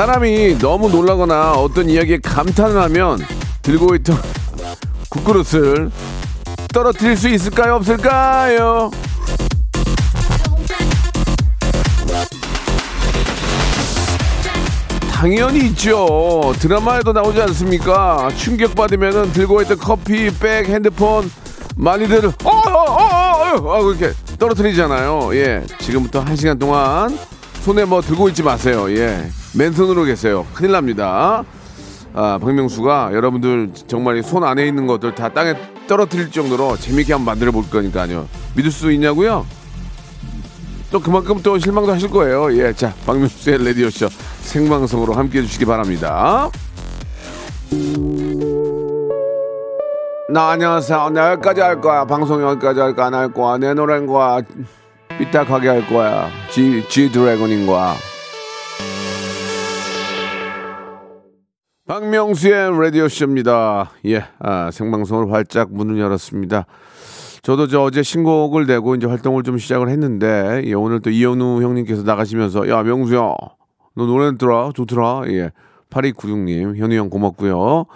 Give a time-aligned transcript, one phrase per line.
[0.00, 3.18] 사람이 너무 놀라거나 어떤 이야기에 감탄을 하면
[3.60, 4.16] 들고 있던
[5.10, 5.90] 국그릇을
[6.72, 8.90] 떨어뜨릴 수 있을까요 없을까요
[15.12, 16.54] 당연히 있죠.
[16.60, 18.30] 드라마에도 나오지 않습니까?
[18.38, 21.30] 충격받으면 들고 있던 커피, 백, 핸드폰
[21.76, 25.34] 많이들 어, 어, 어, 어, 어, 그렇게 떨어뜨리잖아요.
[25.34, 25.62] 예.
[25.78, 27.18] 지금부터 한 시간 동안
[27.60, 28.90] 손에 뭐 들고 있지 마세요.
[28.96, 29.30] 예.
[29.54, 30.46] 맨손으로 계세요.
[30.54, 31.44] 큰일 납니다.
[32.12, 35.54] 아, 박명수가 여러분들 정말 손 안에 있는 것들 다 땅에
[35.86, 38.28] 떨어뜨릴 정도로 재밌게 한번 만들어 볼 거니까요.
[38.56, 39.46] 믿을 수 있냐고요?
[40.90, 42.52] 또 그만큼 또 실망도 하실 거예요.
[42.58, 44.08] 예, 자, 박명수의 레디오쇼
[44.42, 46.50] 생방송으로 함께 해주시기 바랍니다.
[50.32, 51.10] 나 안녕하세요.
[51.10, 52.04] 나 여기까지 할 거야.
[52.04, 53.06] 방송 여기까지 할 거야.
[53.06, 53.58] 안 할 거야.
[53.58, 54.40] 내 노래인 거야.
[55.18, 56.28] 삐딱하게 할 거야.
[56.50, 57.94] G, G 드래곤인 거야.
[61.90, 63.90] 박명수의 라디오쇼입니다.
[64.06, 66.66] 예, 아, 생방송을 활짝 문을 열었습니다.
[67.42, 72.04] 저도 저 어제 신곡을 내고 이제 활동을 좀 시작을 했는데, 예, 오늘 또 이현우 형님께서
[72.04, 73.34] 나가시면서, 야, 명수야,
[73.96, 74.70] 너 노래 들어?
[74.72, 75.22] 좋더라.
[75.30, 75.50] 예.
[75.90, 77.86] 8296님, 현우 형 고맙고요.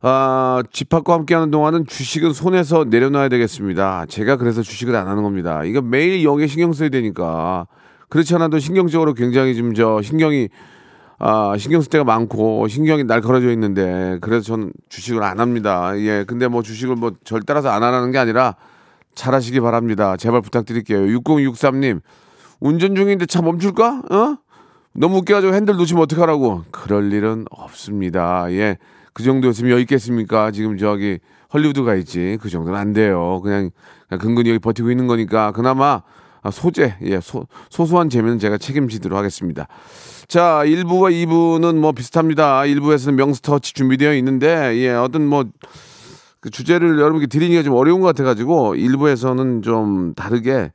[0.00, 4.06] 아, 집합과 함께하는 동안은 주식은 손에서 내려놔야 되겠습니다.
[4.08, 5.64] 제가 그래서 주식을 안 하는 겁니다.
[5.64, 7.66] 이거 매일 여기에 신경 써야 되니까.
[8.08, 10.48] 그렇지 않아도 신경적으로 굉장히 좀 저 신경이
[11.18, 15.98] 아, 신경 쓸 때가 많고 신경이 날카로워져 있는데 그래서 저는 주식을 안 합니다.
[15.98, 16.24] 예.
[16.26, 18.56] 근데 뭐 주식을 뭐 절 따라서 안 하라는 게 아니라
[19.14, 20.16] 잘하시기 바랍니다.
[20.16, 21.00] 제발 부탁드릴게요.
[21.18, 22.00] 6063님.
[22.60, 24.02] 운전 중인데 차 멈출까?
[24.10, 24.36] 어?
[24.92, 26.64] 너무 웃겨가지고 핸들 놓치면 어떡하라고.
[26.70, 28.46] 그럴 일은 없습니다.
[28.52, 28.76] 예.
[29.14, 30.50] 그 정도였으면 여기 있겠습니까?
[30.50, 31.18] 지금 저기
[31.52, 32.36] 헐리우드 가 있지.
[32.42, 33.40] 그 정도는 안 돼요.
[33.42, 33.70] 그냥,
[34.08, 36.02] 그냥 근근히 여기 버티고 있는 거니까 그나마 아,
[36.50, 39.68] 소재, 예, 소, 소소한 재미는 제가 책임지도록 하겠습니다.
[40.28, 42.60] 자, 1부와 2부는 뭐 비슷합니다.
[42.62, 45.44] 1부에서는 명스터치 준비되어 있는데, 예, 어떤 뭐,
[46.40, 50.72] 그 주제를 여러분께 드리기가 좀 어려운 것 같아가지고, 1부에서는 좀 다르게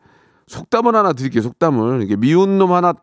[0.47, 2.03] 속담을 하나 드릴게요, 속담을.
[2.03, 2.93] 이게 미운 놈 하나,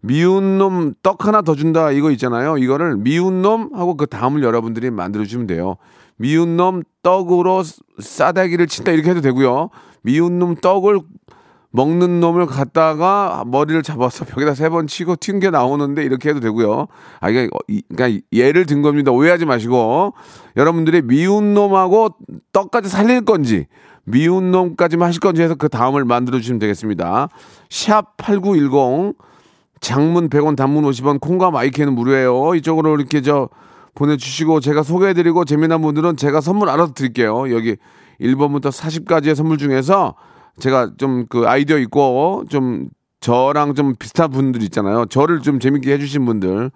[0.00, 2.58] 미운 놈 떡 하나 더 준다, 이거 있잖아요.
[2.58, 5.76] 이거를 미운 놈 하고 그 다음을 여러분들이 만들어주시면 돼요.
[6.16, 7.62] 미운 놈 떡으로
[7.98, 9.70] 싸대기를 친다, 이렇게 해도 되고요.
[10.02, 11.00] 미운 놈 떡을
[11.76, 16.86] 먹는 놈을 갖다가 머리를 잡아서 벽에다 세 번 치고 튕겨 나오는데 이렇게 해도 되고요.
[17.20, 19.10] 아 이게 어, 이- 그러니까 예를 든 겁니다.
[19.10, 20.14] 오해하지 마시고
[20.56, 22.10] 여러분들이 미운 놈하고
[22.52, 23.66] 떡까지 살릴 건지
[24.04, 27.28] 미운 놈까지만 하실 건지 해서 그 다음을 만들어 주시면 되겠습니다.
[27.70, 29.16] 샵 8910
[29.80, 32.54] 장문 100원 단문 50원 콩과 마이크는 무료예요.
[32.54, 33.48] 이쪽으로 이렇게 저
[33.96, 37.52] 보내 주시고 제가 소개해 드리고 재미난 분들은 제가 선물 알아서 드릴게요.
[37.52, 37.76] 여기
[38.20, 40.14] 1번부터 40까지의 선물 중에서
[40.58, 42.88] 제가 좀 그 아이디어 있고 좀
[43.20, 45.06] 저랑 좀 비슷한 분들 있잖아요.
[45.06, 46.70] 저를 좀 재밌게 해주신 분들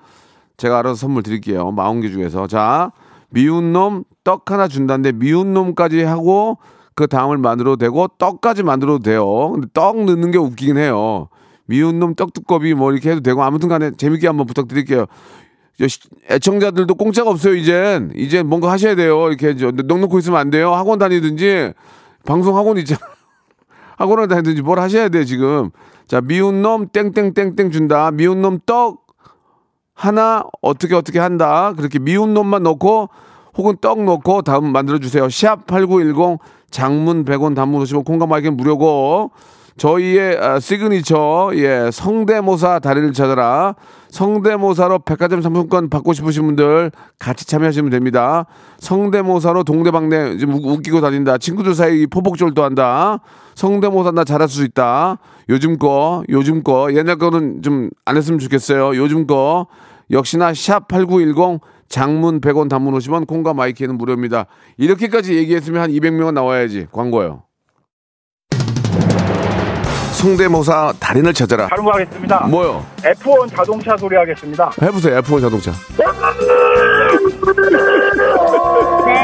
[0.57, 1.71] 제가 알아서 선물 드릴게요.
[1.73, 2.93] 마흔 개 중에서 자
[3.31, 6.59] 미운 놈 떡 하나 준다는데 미운 놈까지 하고
[6.95, 9.53] 그 다음을 만들어도 되고 떡까지 만들어도 돼요.
[9.53, 11.29] 근데 떡 넣는 게 웃기긴 해요.
[11.67, 15.07] 미운 놈 떡두꺼비 뭐 이렇게 해도 되고 아무튼간에 재밌게 한번 부탁드릴게요.
[16.29, 20.75] 애청자들도 공짜가 없어요 이젠 이제 뭔가 하셔야 돼요 이렇게 저 넋 놓고 있으면 안 돼요
[20.75, 21.73] 학원 다니든지
[22.27, 23.01] 방송 학원 있잖아
[23.99, 25.71] 학원을 다니든지 뭘 하셔야 돼 지금.
[26.07, 28.11] 자 미운 놈 땡땡땡땡 준다.
[28.11, 29.07] 미운 놈 떡
[29.95, 31.73] 하나 어떻게 어떻게 한다.
[31.77, 33.09] 그렇게 미운 놈만 넣고
[33.57, 35.29] 혹은 떡 넣고 다음 만들어 주세요.
[35.29, 36.39] 샵 8910
[36.71, 39.33] 장문 100원 단문 50원 콩과 my K는 무료고
[39.77, 43.75] 저희의 아, 시그니처 예 성대모사 다리를 찾아라.
[44.11, 48.47] 성대모사로 백화점 상품권 받고 싶으신 분들 같이 참여하시면 됩니다.
[48.79, 49.65] 성대모사로
[50.49, 51.39] 우- 웃기고 다닌다.
[51.39, 53.21] 친구들 사이 포복절도 한다
[53.59, 55.19] 성대모사 나 잘할 수 있다
[55.49, 59.67] 요즘 거 요즘 거 옛날 거는 좀 안 했으면 좋겠어요 요즘 거
[60.11, 64.47] 역시나 샵 8910 장문 100원 단문 50원 콩과 my K는 무료입니다
[64.77, 67.43] 이렇게까지 얘기했으면 한 200명은 나와야지 광고요
[70.13, 71.69] 성대모사 달인을 찾아라.
[71.69, 72.49] 바로 가겠습니다.
[72.49, 72.85] 뭐요?
[73.03, 74.73] F1 자동차 소리 하겠습니다.
[74.83, 75.21] 해보세요.
[75.21, 75.73] F1 자동차.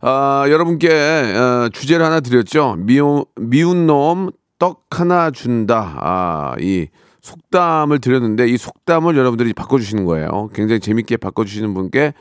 [0.00, 2.76] 아, 여러분께 어, 주제를 하나 드렸죠.
[2.78, 5.98] 미우, 미운 놈 떡 하나 준다.
[6.00, 6.86] 아, 이
[7.20, 10.48] 속담을 드렸는데 이 속담을 여러분들이 바꿔주시는 거예요.
[10.54, 12.14] 굉장히 재밌게 바꿔주시는 분께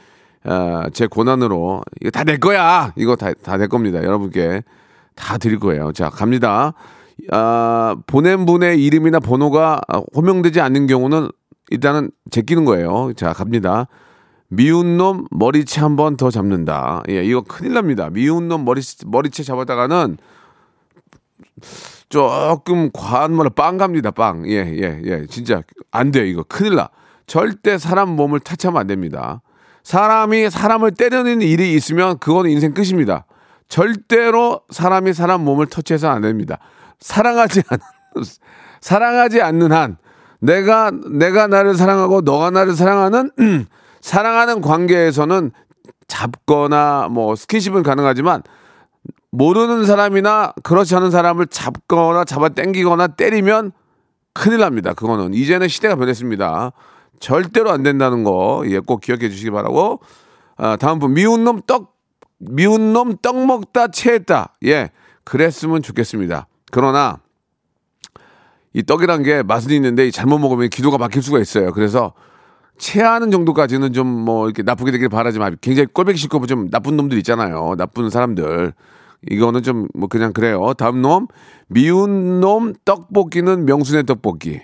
[0.44, 2.92] 아, 제 권한으로 이거 다 내 거야.
[2.98, 4.04] 이거 다 다 내 겁니다.
[4.04, 4.63] 여러분께
[5.16, 5.94] 다 드릴 거예요.
[5.94, 6.74] 자, 갑니다.
[7.31, 9.80] 아, 보낸 분의 이름이나 번호가
[10.13, 11.30] 호명되지 않는 경우는
[11.69, 13.13] 일단은 제끼는 거예요.
[13.16, 13.88] 자, 갑니다.
[14.50, 17.04] 미운 놈 머리채 한 번 더 잡는다.
[17.10, 18.10] 예, 이거 큰일 납니다.
[18.12, 20.18] 미운 놈 머리, 머리채 잡았다가는
[22.10, 24.12] 조금 과한 말로 빵 갑니다.
[24.12, 24.48] 빵.
[24.48, 25.26] 예, 예, 예.
[25.28, 25.62] 진짜
[25.92, 26.26] 안 돼요.
[26.26, 26.90] 이거 큰일 나.
[27.28, 29.42] 절대 사람 몸을 타치하면 안 됩니다.
[29.84, 33.26] 사람이 사람을 때리는 일이 있으면 그거는 인생 끝입니다.
[33.68, 36.60] 절대로 사람이 사람 몸을 터치해서 안 됩니다.
[37.00, 38.26] 사랑하지 않는
[38.82, 39.98] 사랑하지 않는 한
[40.40, 43.32] 내가 내가 나를 사랑하고 너가 나를 사랑하는
[44.06, 45.50] 사랑하는 관계에서는
[46.07, 48.44] 잡거나 뭐 스킨십은 가능하지만
[49.31, 53.72] 모르는 사람이나 그렇지 않은 사람을 잡거나 잡아 당기거나 때리면
[54.31, 54.94] 큰일 납니다.
[54.94, 56.72] 그거는 이제는 시대가 변했습니다.
[57.19, 60.02] 절대로 안 된다는 거, 예, 꼭 기억해 주시기 바라고.
[60.56, 61.96] 아, 다음 분, 미운 놈 떡,
[62.38, 64.54] 미운 놈 떡 먹다 체했다.
[64.66, 64.92] 예,
[65.24, 66.46] 그랬으면 좋겠습니다.
[66.72, 67.22] 그러나,
[68.72, 71.74] 이 떡이란 게 맛은 있는데 잘못 먹으면 기도가 막힐 수가 있어요.
[71.74, 72.13] 그래서
[72.77, 75.50] 체하는 정도까지는 좀 뭐 이렇게 나쁘게 되길 바라지 마.
[75.62, 77.75] 굉장히 꼴배기 싫고 좀 나쁜 놈들 있잖아요.
[77.77, 78.74] 나쁜 사람들.
[79.30, 80.74] 이거는 좀 뭐 그냥 그래요.
[80.77, 81.27] 다음 놈,
[81.68, 84.62] 미운 놈 떡볶이는 명순의 떡볶이.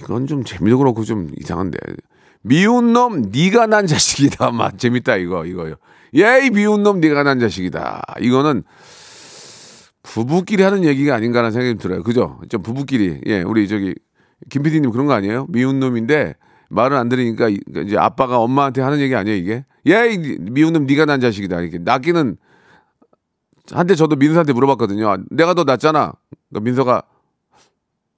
[0.00, 1.78] 이건 좀 재미도 그렇고 좀 이상한데.
[2.42, 4.50] 미운 놈 네가 난 자식이다.
[4.52, 5.74] 맞 재밌다 이거 이거요.
[6.14, 8.02] 예이 미운 놈 네가 난 자식이다.
[8.20, 8.62] 이거는
[10.02, 12.02] 부부끼리 하는 얘기가 아닌가라는 생각이 좀 들어요.
[12.02, 12.40] 그죠?
[12.48, 13.20] 좀 부부끼리.
[13.26, 13.94] 예, 우리 저기
[14.48, 15.46] 김 PD님 그런 거 아니에요?
[15.50, 16.34] 미운 놈인데
[16.68, 19.64] 말을 안 들으니까 이- 이제 아빠가 엄마한테 하는 얘기 아니에요 이게?
[19.86, 21.60] 예이 미운 놈 네가 난 자식이다.
[21.60, 22.36] 이렇게 낳기는
[23.72, 25.24] 한때 저도 민서한테 물어봤거든요.
[25.30, 26.12] 내가 더 낫잖아.
[26.50, 27.02] 그러니까 민서가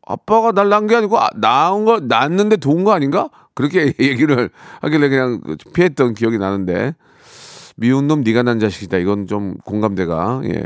[0.07, 3.31] 아빠가 날 낳은 게 아니고 아, 낳은 거 낳는데 도운 거 아닌가?
[3.55, 4.51] 그렇게 얘기를
[4.81, 5.41] 하길래 그냥
[5.75, 6.95] 피했던 기억이 나는데
[7.77, 8.99] 미운 놈 네가 난 자식이다.
[8.99, 10.65] 이건 좀 공감대가 예.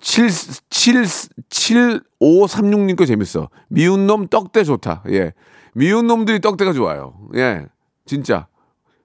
[0.00, 0.28] 7
[0.68, 1.04] 7
[1.48, 3.48] 7 5 3 6님 거 재밌어.
[3.68, 5.04] 미운 놈 떡대 좋다.
[5.10, 5.32] 예.
[5.74, 7.14] 미운 놈들이 떡대가 좋아요.
[7.36, 7.66] 예.
[8.04, 8.46] 진짜.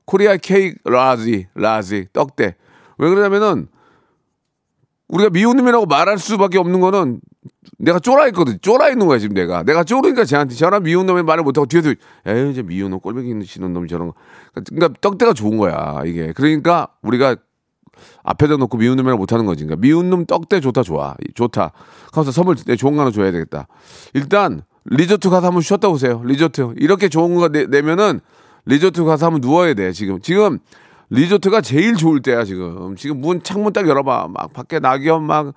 [0.05, 2.55] Korea cake large large 떡대.
[2.97, 3.67] 왜 그러냐면은
[5.09, 7.21] 우리가 미운 놈이라고 말할 수밖에 없는 거는
[7.77, 8.57] 내가 쫄아 있거든.
[8.61, 9.63] 쫄아 있는 거야, 지금 내가.
[9.63, 11.89] 내가 쫄으니까 쟤한테 저런 미운 놈의 말을 못하고 뒤에서
[12.25, 14.13] 에이, 이제 미운 놈, 꼴배기 싫은 놈 저런 거.
[14.53, 16.33] 그러니까 떡대가 좋은 거야, 이게.
[16.33, 17.37] 그러니까 우리가
[18.23, 19.63] 앞에다 놓고 미운 놈이라고 못하는 거지.
[19.63, 21.15] 그러니까 미운 놈 떡대 좋다, 좋아.
[21.35, 21.71] 좋다.
[22.11, 23.67] 가서 선물 내 좋은 거 하나 줘야 되겠다.
[24.13, 26.21] 일단 리조트 가서 한번 쉬었다 오세요.
[26.23, 26.75] 리조트.
[26.77, 28.21] 이렇게 좋은 거 내, 내면은
[28.65, 30.21] 리조트 가서 한번 누워야 돼, 지금.
[30.21, 30.59] 지금
[31.09, 32.95] 리조트가 제일 좋을 때야, 지금.
[32.95, 34.29] 지금 문, 창문 딱 열어봐.
[34.29, 35.53] 막 밖에 낙엽 막,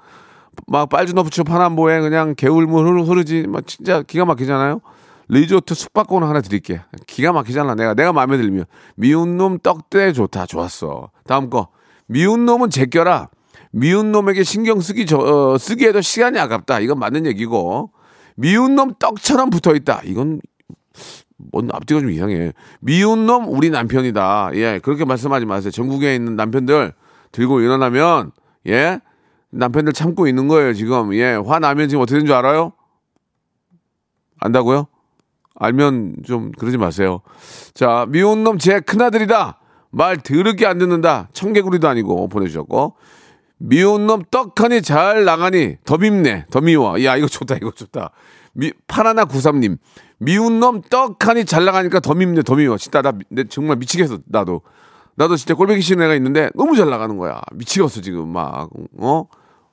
[0.67, 3.47] 막 빨주노푸추 파남보에 그냥 개울물 흐르, 흐르지.
[3.49, 4.81] 막 진짜 기가 막히잖아요.
[5.29, 6.81] 리조트 숙박권 하나 드릴게.
[7.07, 7.77] 기가 막히잖아.
[7.77, 8.65] 내가, 내가 마음에 들면.
[8.97, 10.47] 미운 놈 떡대 좋다.
[10.47, 11.11] 좋았어.
[11.27, 11.69] 다음 거.
[12.07, 13.29] 미운 놈은 제껴라.
[13.71, 16.81] 미운 놈에게 신경 쓰기, 저, 어, 쓰기에도 시간이 아깝다.
[16.81, 17.93] 이건 맞는 얘기고.
[18.41, 20.01] 미운 놈 떡처럼 붙어 있다.
[20.05, 20.41] 이건
[21.37, 22.53] 뭔 앞뒤가 좀 이상해.
[22.81, 24.51] 미운 놈 우리 남편이다.
[24.55, 25.71] 예, 그렇게 말씀하지 마세요.
[25.71, 26.93] 전국에 있는 남편들
[27.33, 28.33] 들고 일어나면
[28.67, 29.01] 예,
[29.51, 31.15] 남편들 참고 있는 거예요 지금.
[31.15, 32.73] 예, 화나면 지금 어떻게 된 줄 알아요?
[34.41, 34.87] 안다고요?
[35.55, 37.21] 알면 좀 그러지 마세요.
[37.75, 39.59] 자, 미운 놈 제 큰아들이다.
[39.91, 41.29] 말 더럽게 안 듣는다.
[41.33, 42.95] 청개구리도 아니고 보내주셨고.
[43.63, 46.47] 미운 놈 떡하니 잘 나가니 더 밉네.
[46.51, 47.03] 더 미워.
[47.05, 47.57] 야, 이거 좋다.
[47.57, 48.11] 이거 좋다.
[48.55, 49.77] 미, 파라나 93님.
[50.19, 52.43] 미운 놈 떡하니 잘 나가니까 더 밉네.
[52.43, 52.79] 더 미워.
[52.79, 54.19] 진짜 나, 내 정말 미치겠어.
[54.25, 54.63] 나도.
[55.15, 57.43] 나도 진짜 꼴배기 싫은 애가 있는데 너무 잘 나가는 거야.
[57.53, 58.71] 미치겠어, 지금 막.
[58.99, 59.27] 어?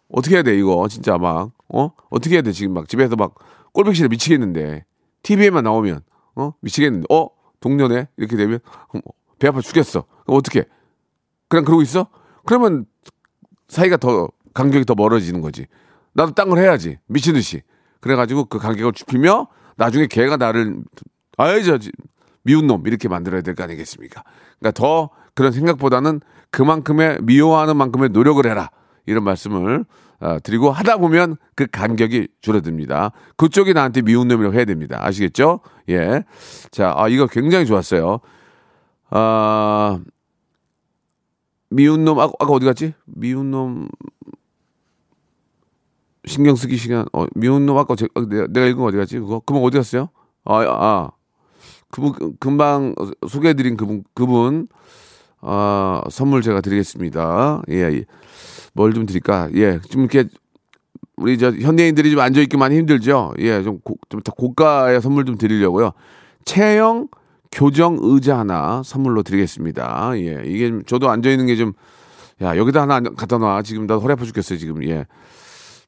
[0.10, 0.86] 어떻게 해야 돼, 이거.
[0.90, 1.52] 진짜 막.
[1.70, 1.92] 어?
[2.10, 2.90] 어떻게 해야 돼, 지금 막.
[2.90, 3.36] 집에서 막
[3.72, 4.84] 꼴배기 싫어 미치겠는데.
[5.24, 6.02] TV에만 나오면.
[6.36, 6.52] 어?
[6.60, 7.08] 미치겠는데.
[7.10, 7.30] 어?
[7.62, 8.10] 동년회?
[8.18, 8.60] 이렇게 되면.
[8.94, 9.00] 어,
[9.40, 10.04] 배 아파 죽겠어.
[10.26, 10.66] 그럼 어떻게?
[11.48, 12.08] 그냥 그러고 있어?
[12.46, 12.86] 그러면
[13.68, 15.66] 사이가 더 간격이 더 멀어지는 거지.
[16.14, 17.62] 나도 딴 걸 해야지 미친 듯이.
[18.02, 20.78] 그래가지고 그 간격을 좁히며 나중에 걔가 나를
[21.38, 21.78] 아이 저
[22.44, 24.24] 미운 놈 이렇게 만들어야 될 거 아니겠습니까?
[24.60, 28.72] 그러니까 더 그런 생각보다는 그만큼의 미워하는 만큼의 노력을 해라
[29.06, 29.86] 이런 말씀을
[30.20, 33.12] 어, 드리고 하다 보면 그 간격이 줄어듭니다.
[33.36, 34.98] 그쪽이 나한테 미운 놈이라고 해야 됩니다.
[35.00, 35.60] 아시겠죠?
[35.90, 36.24] 예.
[36.72, 38.20] 자, 아, 이거 굉장히 좋았어요.
[39.12, 40.00] 아,
[41.70, 42.94] 미운 놈, 아까, 아까 어디 갔지?
[43.06, 43.90] 미운 놈,
[46.26, 49.20] 신경 쓰기 시간, 어, 미운 놈, 아까 제, 아, 내가, 내가 읽은 거 어디 갔지?
[49.20, 49.42] 그거?
[49.46, 50.10] 그분 어디 갔어요?
[50.46, 51.12] 아, 아,
[51.90, 52.94] 그분, 그- 금방
[53.28, 54.68] 소개해드린 그분, 그분,
[55.42, 57.62] 아, 선물 제가 드리겠습니다.
[57.70, 58.06] 예, 예.
[58.74, 59.50] 뭘 좀 드릴까?
[59.56, 60.26] 예, 좀 이렇게,
[61.16, 63.34] 우리 저 현대인들이 좀 앉아 있기 많이 힘들죠?
[63.40, 65.92] 예, 좀, 고, 좀더 고가의 선물 좀 드리려고요.
[66.46, 67.08] 체형
[67.52, 70.12] 교정 의자 하나 선물로 드리겠습니다.
[70.18, 71.74] 예, 이게 좀 저도 앉아 있는 게 좀,
[72.42, 73.62] 야, 여기다 하나 앉아- 갖다 놔.
[73.64, 74.84] 지금 나 허리 아파 죽겠어요, 지금.
[74.88, 75.06] 예.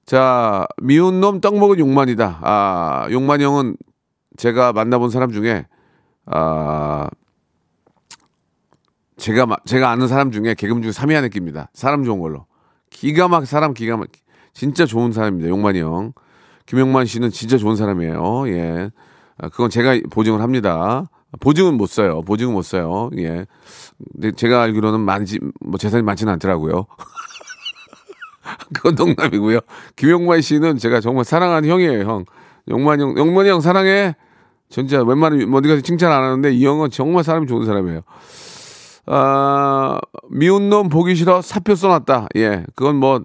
[0.06, 2.40] 자, 미운 놈 떡 먹은 용만이다.
[2.42, 3.76] 아, 용만 형은
[4.38, 5.66] 제가 만나본 사람 중에,
[6.26, 7.08] 아,
[9.18, 11.70] 제가, 마- 제가 아는 사람 중에 개그맨 중에 3위 안에 낍니다.
[11.74, 12.46] 사람 좋은 걸로.
[12.90, 14.08] 기가 막, 사람 기가 막,
[14.54, 15.50] 진짜 좋은 사람입니다.
[15.50, 16.14] 용만이 형.
[16.66, 18.48] 김용만 씨는 진짜 좋은 사람이에요.
[18.50, 18.90] 예.
[19.38, 21.06] 아, 그건 제가 보증을 합니다.
[21.40, 22.22] 보증은 못 써요.
[22.24, 23.10] 보증은 못 써요.
[23.18, 23.46] 예.
[24.14, 26.86] 근데 제가 알기로는 많지, 뭐 재산이 많지는 않더라고요.
[28.74, 29.60] 그건 농담이고요.
[29.96, 32.26] 김용만 씨는 제가 정말 사랑하는 형이에요, 형.
[32.70, 34.16] 용만 형, 용만이 형 사랑해.
[34.70, 38.02] 진짜 웬만하면 어디 가서 칭찬 안 하는데 이 형은 정말 사람이 좋은 사람이에요.
[39.08, 42.28] 아, 미운 놈 보기 싫어 사표 써놨다.
[42.36, 43.22] 예, 그건 뭐,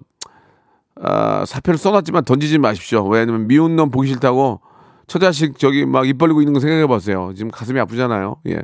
[1.00, 3.06] 아, 사표를 써놨지만 던지지 마십시오.
[3.06, 4.60] 왜냐면 미운 놈 보기 싫다고
[5.06, 7.32] 처자식 저기 막 입 벌리고 있는 거 생각해 보세요.
[7.34, 8.36] 지금 가슴이 아프잖아요.
[8.48, 8.62] 예.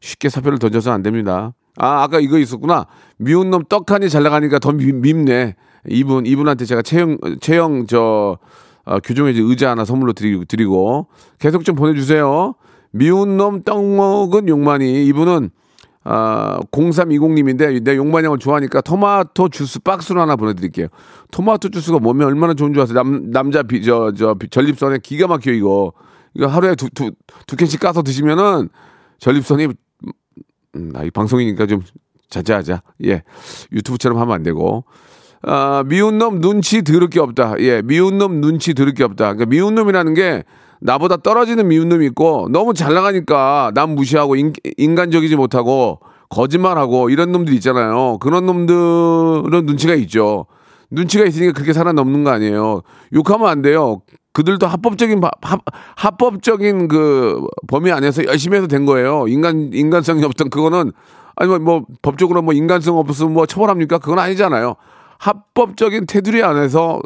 [0.00, 1.54] 쉽게 사표를 던져서 안 됩니다.
[1.76, 2.86] 아, 아까 이거 있었구나.
[3.18, 5.54] 미운 놈 떡하니 잘 나가니까 더 미, 밉네.
[5.88, 8.38] 이분, 이분한테 제가 체형, 체형 저,
[8.84, 11.06] 어, 교정의 의자 하나 선물로 드리고, 드리고
[11.38, 12.54] 계속 좀 보내주세요.
[12.90, 15.50] 미운 놈 떡 먹은 용만이 이분은
[16.10, 20.86] 아, 0320님인데 내 용만 형을 좋아하니까 토마토 주스 박스로 하나 보내드릴게요.
[21.30, 22.94] 토마토 주스가 몸에 얼마나 좋은 줄 아세요?
[22.94, 25.92] 남, 남자 비, 저, 저, 비- 전립선에 기가 막혀 이거.
[26.32, 27.10] 이거 하루에 두, 두,
[27.46, 28.70] 두 캔씩 까서 드시면은
[29.18, 29.68] 전립선이
[30.76, 31.82] 음, 아, 이 방송이니까 좀
[32.30, 32.82] 자제하자.
[33.04, 33.22] 예.
[33.72, 34.84] 유튜브처럼 하면 안 되고.
[35.42, 37.56] 아, 미운 놈 눈치 들을 게 없다.
[37.58, 39.34] 예, 미운 놈 눈치 들을 게 없다.
[39.34, 40.44] 그러니까 미운 놈이라는 게
[40.80, 47.32] 나보다 떨어지는 미운 놈이 있고 너무 잘 나가니까 남 무시하고 인, 인간적이지 못하고 거짓말하고 이런
[47.32, 48.18] 놈들 있잖아요.
[48.18, 50.46] 그런 놈들은 눈치가 있죠.
[50.90, 52.82] 눈치가 있으니까 그렇게 살아남는 거 아니에요.
[53.14, 54.02] 욕하면 안 돼요.
[54.32, 55.60] 그들도 합법적인 바- 합,
[55.96, 59.26] 합법적인 그 범위 안에서 열심히 해서 된 거예요.
[59.28, 60.92] 인간 인간성이 없던 그거는
[61.36, 63.98] 아니 뭐, 뭐 법적으로 뭐 인간성 없으면 뭐 처벌합니까?
[63.98, 64.74] 그건 아니잖아요.
[65.18, 67.00] 합법적인 테두리 안에서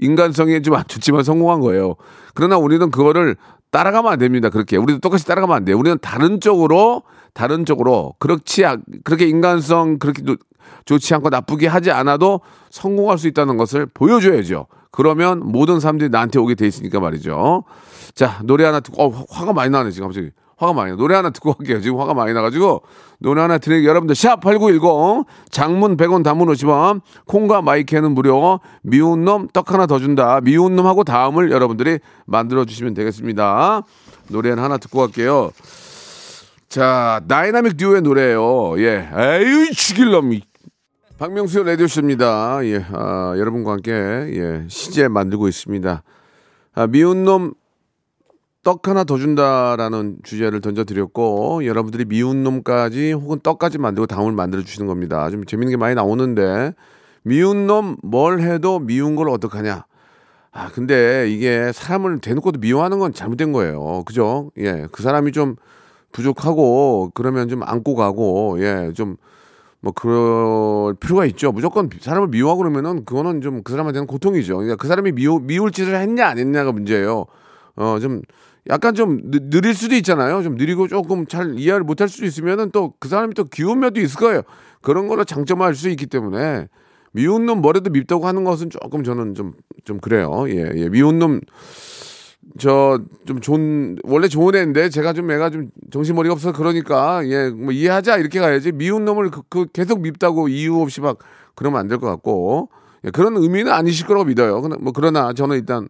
[0.00, 1.96] 인간성이 좀 안 좋지만 성공한 거예요.
[2.34, 3.36] 그러나 우리는 그거를
[3.70, 4.48] 따라가면 안 됩니다.
[4.50, 5.78] 그렇게 우리도 똑같이 따라가면 안 돼요.
[5.78, 7.02] 우리는 다른 쪽으로
[7.34, 10.36] 다른 쪽으로 그렇지 않- 그렇게 인간성 그렇게 노-
[10.84, 14.66] 좋지 않고 나쁘게 하지 않아도 성공할 수 있다는 것을 보여줘야죠.
[14.90, 17.62] 그러면 모든 사람들이 나한테 오게 돼 있으니까 말이죠.
[18.14, 20.30] 자 노래 하나 듣고 어, 화가 많이 나네 지금 갑자기
[20.60, 20.96] 화가 많이 나.
[20.96, 21.80] 노래 하나 듣고 갈게요.
[21.80, 22.82] 지금 화가 많이 나가지고
[23.18, 29.48] 노래 하나 드리게 여러분들 샵 8910 장문 100원 단문 50원 콩과 마이크는 무료 미운 놈
[29.52, 30.40] 떡 하나 더 준다.
[30.42, 33.82] 미운 놈하고 다음을 여러분들이 만들어 주시면 되겠습니다.
[34.28, 35.50] 노래 하나 듣고 갈게요.
[36.68, 38.78] 자, 다이나믹 듀오의 노래예요.
[38.80, 39.08] 예.
[39.12, 40.42] 에이, 죽일 놈이.
[41.18, 42.60] 박명수의 라디오쇼입니다.
[42.64, 42.84] 예.
[42.92, 44.64] 아, 여러분과 함께, 예.
[44.68, 46.02] 시제 만들고 있습니다.
[46.74, 47.54] 아, 미운 놈,
[48.62, 54.86] 떡 하나 더 준다라는 주제를 던져드렸고, 여러분들이 미운 놈까지 혹은 떡까지 만들고 다음을 만들어 주시는
[54.86, 55.30] 겁니다.
[55.30, 56.74] 좀 재밌는 게 많이 나오는데,
[57.22, 59.84] 미운 놈 뭘 해도 미운 걸 어떡하냐.
[60.52, 64.02] 아, 근데 이게 사람을 대놓고도 미워하는 건 잘못된 거예요.
[64.04, 64.50] 그죠?
[64.58, 64.86] 예.
[64.92, 65.56] 그 사람이 좀
[66.12, 68.92] 부족하고, 그러면 좀 안고 가고, 예.
[68.94, 69.16] 좀,
[69.80, 71.52] 뭐, 그럴 필요가 있죠.
[71.52, 74.56] 무조건 사람을 미워하고 그러면은 그거는 좀 그 사람한테는 고통이죠.
[74.56, 77.26] 그러니까 그 사람이 미워, 미울 짓을 했냐, 안 했냐가 문제예요.
[77.76, 78.22] 어, 좀,
[78.68, 80.42] 약간 좀 느, 느릴 수도 있잖아요.
[80.42, 84.18] 좀 느리고 조금 잘 이해를 못할 수도 있으면은 또 그 사람이 또 귀여운 면도 있을
[84.18, 84.42] 거예요.
[84.82, 86.68] 그런 걸로 장점화할 수 있기 때문에
[87.12, 89.52] 미운 놈 뭐래도 밉다고 하는 것은 조금 저는 좀,
[89.84, 90.44] 좀 그래요.
[90.48, 90.88] 예, 예.
[90.88, 91.40] 미운 놈,
[92.58, 97.72] 저, 좀 좋은, 원래 좋은 애인데 제가 좀 애가 좀 정신머리가 없어서 그러니까, 예, 뭐
[97.72, 98.72] 이해하자 이렇게 가야지.
[98.72, 101.18] 미운 놈을 그, 그 계속 밉다고 이유 없이 막
[101.54, 102.70] 그러면 안 될 것 같고,
[103.04, 104.60] 예, 그런 의미는 아니실 거라고 믿어요.
[104.80, 105.88] 뭐 그러나 저는 일단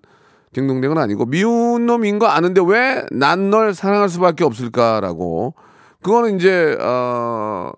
[0.52, 5.54] 딩동댕은 아니고 미운 놈인 거 아는데 왜 난 널 사랑할 수밖에 없을까라고.
[6.02, 7.73] 그거는 이제, 어,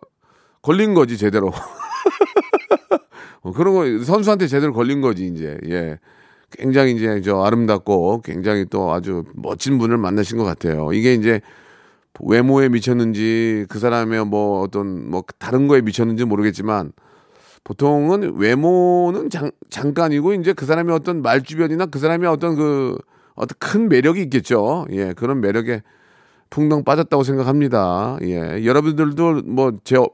[0.62, 1.50] 걸린 거지, 제대로.
[3.42, 5.98] 어, 그런 거 선수한테 제대로 걸린 거지 이제 예
[6.50, 11.40] 굉장히 이제 저 아름답고 굉장히 또 아주 멋진 분을 만나신 것 같아요 이게 이제
[12.20, 16.92] 외모에 미쳤는지 그 사람의 뭐 어떤 뭐 다른 거에 미쳤는지 모르겠지만
[17.64, 22.98] 보통은 외모는 잠, 잠깐이고 이제 그 사람의 어떤 말주변이나 그 사람의 어떤 그
[23.34, 25.82] 어떤 큰 매력이 있겠죠 예 그런 매력에
[26.52, 28.18] 풍덩 빠졌다고 생각합니다.
[28.22, 28.62] 예.
[28.64, 30.06] 여러분들도 뭐, 제, 어,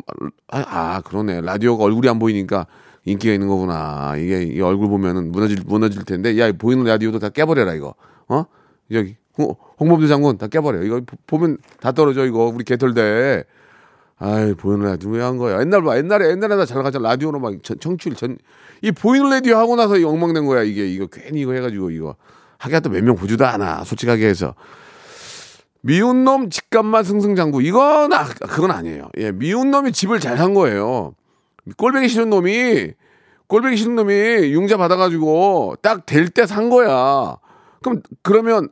[0.46, 1.40] 아, 아, 그러네.
[1.40, 2.66] 라디오가 얼굴이 안 보이니까
[3.04, 4.14] 인기가 있는 거구나.
[4.16, 6.38] 이게, 이 얼굴 보면은 무너질, 무너질 텐데.
[6.38, 7.96] 야, 보이는 라디오도 다 깨버려라, 이거.
[8.28, 8.44] 어?
[8.92, 10.84] 여기, 홍, 홍범도 장군 다 깨버려.
[10.84, 12.52] 이거 보면 다 떨어져, 이거.
[12.54, 13.42] 우리 개털대.
[14.20, 15.60] 아이, 보이는 라디오 왜 한 거야?
[15.60, 15.96] 옛날 봐.
[15.96, 16.98] 옛날에, 옛날에 나 잘 가자.
[16.98, 18.36] 라디오로 막 청취율 전,
[18.82, 20.88] 이 보이는 라디오 하고 나서 엉망된 거야, 이게.
[20.88, 22.16] 이거 괜히 이거 해가지고, 이거.
[22.58, 23.84] 하기가 또몇 명 보지도 않아.
[23.84, 24.54] 솔직하게 해서.
[25.80, 27.62] 미운 놈 집값만 승승장구.
[27.62, 29.08] 이건, 아, 그건 아니에요.
[29.18, 31.14] 예, 미운 놈이 집을 잘 산 거예요.
[31.76, 32.92] 꼴배기 싫은 놈이,
[33.46, 34.12] 꼴배기 싫은 놈이
[34.52, 37.36] 융자 받아가지고 딱 될 때 산 거야.
[37.82, 38.68] 그럼, 그러면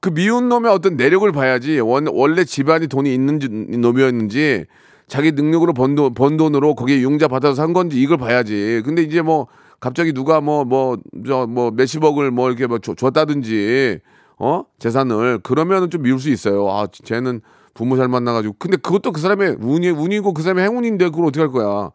[0.00, 1.80] 그 미운 놈의 어떤 내력을 봐야지.
[1.80, 4.66] 원, 원래 집안이 돈이 있는지, 놈이었는지,
[5.06, 8.82] 자기 능력으로 번, 돈, 번 돈으로 거기에 융자 받아서 산 건지 이걸 봐야지.
[8.84, 9.48] 근데 이제 뭐,
[9.80, 14.00] 갑자기 누가 뭐, 뭐, 저, 뭐, 몇십억을 뭐 이렇게 뭐 줬다든지,
[14.38, 16.68] 어 재산을 그러면은 좀 미울 수 있어요.
[16.70, 17.40] 아 쟤는
[17.74, 21.50] 부모 잘 만나가지고 근데 그것도 그 사람의 운이 운이고 그 사람의 행운인데 그걸 어떻게 할
[21.50, 21.90] 거야?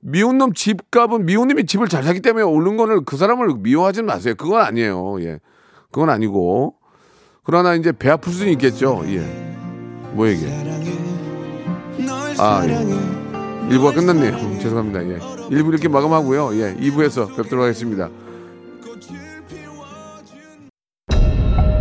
[0.00, 4.34] 미운 놈 집값은 미운 놈이 집을 잘 사기 때문에 오른 거를 그 사람을 미워하지 마세요.
[4.38, 5.22] 그건 아니에요.
[5.22, 5.38] 예,
[5.90, 6.76] 그건 아니고
[7.50, 9.02] 그러나 이제 배 아플 수는 있겠죠.
[9.06, 9.18] 예,
[10.12, 10.46] 뭐 이게?
[12.38, 12.76] 아 예.
[13.70, 14.60] 1부가 끝났네요.
[14.60, 15.04] 죄송합니다.
[15.08, 15.18] 예.
[15.18, 16.54] 1부 이렇게 마감하고요.
[16.60, 16.76] 예.
[16.76, 18.08] 2부에서 뵙도록 하겠습니다.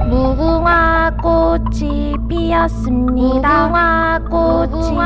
[0.10, 3.68] 무궁화 꽃이 피었습니다.
[3.68, 4.98] 무궁화 꽃이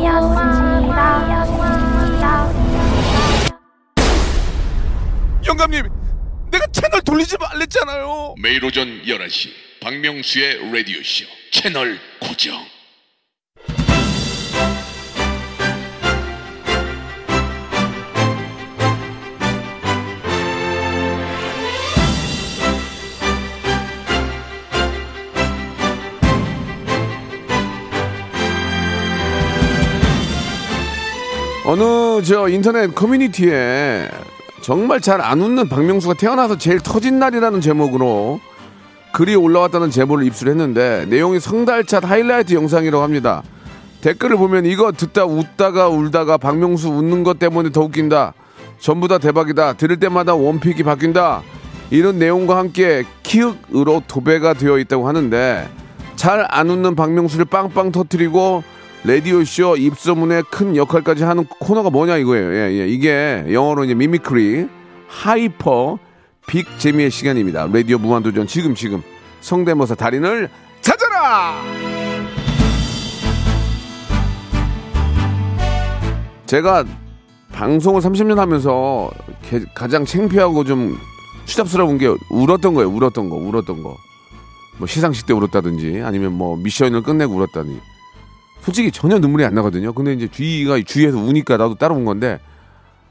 [0.00, 1.34] 피었습니다.
[5.44, 5.88] 영감님,
[6.52, 8.36] 내가 채널 돌리지 말랬잖아요.
[8.40, 12.54] 매일 오전 11시 박명수의 라디오쇼 채널 고정.
[31.66, 34.08] 어느 저 인터넷 커뮤니티에
[34.62, 38.40] 정말 잘 안 웃는 박명수가 태어나서 제일 터진 날이라는 제목으로
[39.14, 43.44] 글이 올라왔다는 제보를 입수했는데 내용이 성달찻 하이라이트 영상이라고 합니다.
[44.00, 48.34] 댓글을 보면 이거 듣다 웃다가 울다가 박명수 웃는 것 때문에 더 웃긴다.
[48.80, 49.74] 전부 다 대박이다.
[49.74, 51.42] 들을 때마다 원픽이 바뀐다.
[51.90, 55.68] 이런 내용과 함께 키읔으로 도배가 되어 있다고 하는데
[56.16, 58.64] 잘 안 웃는 박명수를 빵빵 터트리고
[59.04, 62.52] 라디오쇼 입소문에 큰 역할까지 하는 코너가 뭐냐 이거예요.
[62.52, 62.88] 예, 예.
[62.88, 64.66] 이게 영어로 이제 mimicry,
[65.06, 65.98] hyper,
[66.46, 67.66] big 재미의 시간입니다.
[67.72, 69.02] 라디오 무한도전 지금 지금
[69.40, 70.48] 성대모사 달인을
[70.80, 71.54] 찾아라!
[76.46, 76.84] 제가
[77.52, 79.10] 방송을 30년 하면서
[79.42, 80.98] 게- 가장 창피하고 좀
[81.46, 82.88] 추잡스러운 게 울었던 거예요.
[82.90, 83.96] 울었던 거, 울었던 거.
[84.78, 87.78] 뭐 시상식 때 울었다든지 아니면 뭐 미션을 끝내고 울었다니.
[88.62, 89.92] 솔직히 전혀 눈물이 안 나거든요.
[89.92, 92.40] 근데 이제 주위가 주위에서 우니까 나도 따라 운 건데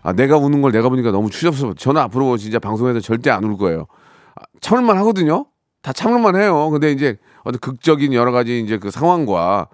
[0.04, 1.74] 아 내가 우는 걸 내가 보니까 너무 추잡스러워.
[1.76, 3.86] 저는 앞으로 진짜 방송에서 절대 안 울 거예요.
[4.36, 5.46] 아, 참을만 하거든요.
[5.82, 6.70] 다 참을만 해요.
[6.70, 9.68] 근데 이제 어떤 극적인 여러 가지 이제 그 상황과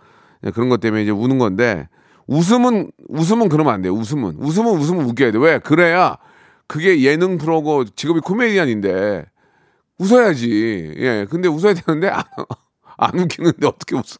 [0.53, 1.87] 그런 것 때문에 이제 우는 건데
[2.27, 3.93] 웃음은 웃음은 그러면 안 돼요.
[3.93, 5.37] 웃음은 웃음은 웃음은 웃겨야 돼.
[5.39, 5.59] 왜?
[5.59, 6.17] 그래야
[6.67, 9.25] 그게 예능 프로고 직업이 코미디언인데
[9.99, 10.93] 웃어야지.
[10.97, 11.25] 예.
[11.29, 12.23] 근데 웃어야 되는데 안,
[12.97, 14.17] 안 웃기는데 어떻게 웃어?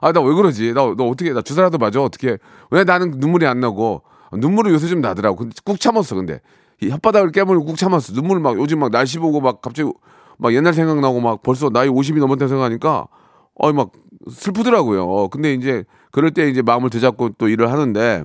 [0.00, 0.72] 아, 나 왜 그러지?
[0.74, 2.02] 나, 너 어떻게, 나 주사라도 맞아?
[2.02, 2.38] 어떻게.
[2.70, 4.02] 왜 나는 눈물이 안 나고.
[4.36, 5.36] 눈물은 요새 좀 나더라고.
[5.36, 6.40] 근데 꾹 참았어, 근데.
[6.80, 8.12] 이 혓바닥을 깨물고 꾹 참았어.
[8.12, 9.90] 눈물 막, 요즘 막 날씨 보고 막 갑자기
[10.38, 13.06] 막 옛날 생각나고 막 벌써 나이 50이 넘었다 생각하니까,
[13.54, 13.90] 어, 막
[14.30, 15.04] 슬프더라고요.
[15.08, 18.24] 어, 근데 이제 그럴 때 이제 마음을 되잡고 또 일을 하는데,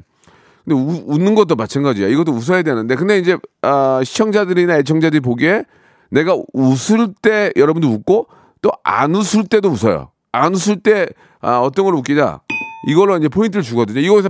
[0.65, 2.07] 근데 우- 웃는 것도 마찬가지야.
[2.07, 2.95] 이것도 웃어야 되는데.
[2.95, 5.63] 근데 이제, 아, 시청자들이나 애청자들이 보기에
[6.09, 8.27] 내가 웃을 때 여러분도 웃고
[8.61, 10.11] 또 안 웃을 때도 웃어요.
[10.31, 11.07] 안 웃을 때
[11.41, 12.39] 아, 어떤 걸 웃기냐.
[12.87, 13.99] 이걸로 이제 포인트를 주거든요.
[13.99, 14.29] 이거에서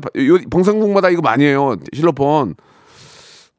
[0.49, 1.75] 방송국마다 이거 많이 해요.
[1.93, 2.55] 실로폰.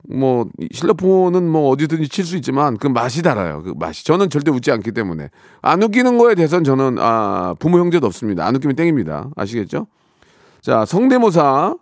[0.08, 3.62] 뭐이 실로폰은 뭐 어디든지 칠 수 있지만 그 맛이 달라요.
[3.62, 4.04] 그 맛이.
[4.04, 5.28] 저는 절대 웃지 않기 때문에
[5.62, 8.44] 안 웃기는 거에 대해서는 저는 아, 부모 형제도 없습니다.
[8.44, 9.30] 안 웃기면 땡입니다.
[9.36, 9.86] 아시겠죠?
[10.60, 11.76] 자, 성대모사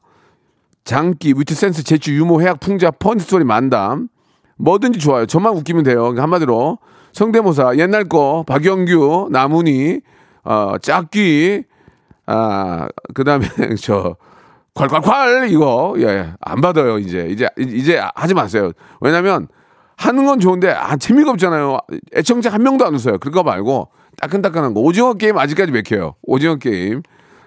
[0.84, 4.08] 장기, 위트 센스, 재치, 유머, 해학, 풍자, funny 스토리, 만담.
[4.56, 5.26] 뭐든지 좋아요.
[5.26, 6.14] 저만 웃기면 돼요.
[6.16, 6.78] 한마디로.
[7.12, 10.00] 성대모사, 옛날 거, 박영규, 나문희,
[10.44, 11.64] 어, 짝귀,
[12.26, 13.46] 아, 그 다음에,
[13.80, 14.16] 저,
[14.74, 15.94] 콸콸콸 이거.
[15.98, 17.26] 예 안 받아요 이제.
[17.30, 18.72] 이제 이제 하지 마세요.
[19.00, 19.48] 왜냐면
[19.96, 21.78] 하는 건 좋은데 아 재미가 없잖아요.
[22.14, 23.16] 애청자 한 명도 안 웃어요.
[23.18, 23.88] 그거 말고
[24.20, 24.80] 따끈따끈한 거.
[24.80, 26.16] 오징어 게임 아직까지 맥혀요.
[26.22, 27.00] 오징어 게임.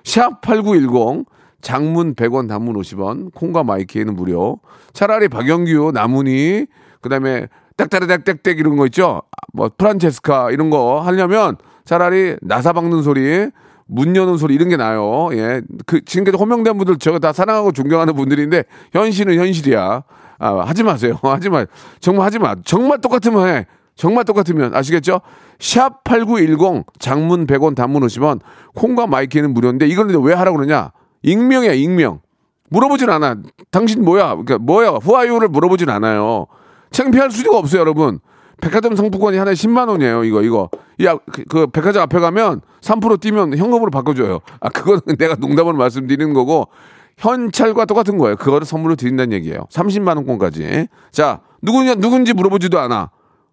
[0.04, 1.26] 샵8910
[1.62, 3.32] 장문 100원 단문 50원.
[3.36, 4.60] 콩과 마이키에는 무료.
[4.94, 6.66] 차라리 박영규 나문희
[7.02, 9.22] 그다음에 딱따르닥딱딱 이런 거 있죠?
[9.54, 13.50] 뭐 프란체스카 이런 거 하려면 차라리 나사 박는 소리
[13.90, 15.30] 문 여는 소리 이런 게 나아요.
[15.34, 15.62] 예.
[15.86, 20.04] 그 지금까지 호명된 분들 제가 다 사랑하고 존경하는 분들인데 현실은 현실이야.
[20.38, 21.20] 아, 하지 마세요.
[21.24, 21.66] 하지 마.
[22.00, 22.56] 정말 하지 마.
[22.64, 23.66] 정말 똑같으면 해.
[23.96, 25.20] 정말 똑같으면 아시겠죠?
[25.60, 28.40] 샵 8910 장문 100원 단문 50원
[28.76, 30.92] 콩과 마이케이는 무료인데 이걸 왜 하라고 그러냐?
[31.24, 32.22] 익명이야, 익명.
[32.70, 33.38] 물어보진 않아.
[33.72, 34.36] 당신 뭐야?
[34.36, 34.90] 그러니까 뭐야?
[35.02, 36.46] 후아유를 물어보진 않아요.
[36.92, 38.20] 창피할 수가 없어요, 여러분.
[38.62, 40.24] 백화점 상품권이 하나에 10만 원이에요.
[40.24, 40.70] 이거 이거.
[41.04, 44.40] 야, 그, 그 백화점 앞에 가면 3% 뛰면 현금으로 바꿔 줘요.
[44.60, 46.68] 아, 그거는 내가 농담으로 말씀드리는 거고
[47.18, 48.36] 현찰과 똑같은 거예요.
[48.38, 49.68] 그거를 선물로 드린다는 얘기예요.
[49.72, 50.88] 30만 원권까지.
[51.12, 53.12] 자, 누구냐 누군지 물어보지도 않아.